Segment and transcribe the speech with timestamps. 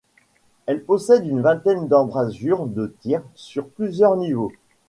[0.65, 4.51] Elle possède une vingtaine d'embrasures de tirs sur plusieurs niveaux.